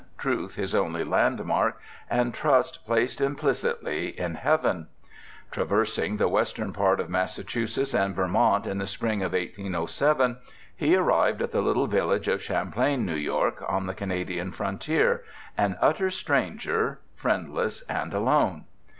Truth 0.17 0.55
his 0.55 0.73
only 0.73 1.03
landmark, 1.03 1.79
and 2.09 2.33
trust 2.33 2.83
placed 2.87 3.19
implicitl}'' 3.19 4.15
in 4.15 4.33
Heaven. 4.33 4.87
Traversing 5.51 6.17
the 6.17 6.27
western 6.27 6.73
part 6.73 6.99
of 6.99 7.07
Massachusetts 7.07 7.93
and 7.93 8.15
Vermont 8.15 8.65
in 8.65 8.79
the 8.79 8.87
spring 8.87 9.21
of 9.21 9.33
1807 9.33 10.37
he 10.75 10.95
arrived 10.95 11.43
at 11.43 11.51
the 11.51 11.61
little 11.61 11.85
village 11.85 12.27
of 12.27 12.41
Champlain, 12.41 13.07
N. 13.07 13.29
Y.. 13.31 13.51
on 13.67 13.85
the 13.85 13.93
Canada 13.93 14.43
frontier— 14.51 15.23
an 15.55 15.77
utter 15.79 16.09
stranger, 16.09 16.99
friendless 17.15 17.83
and 17.83 18.11
alone. 18.11 18.63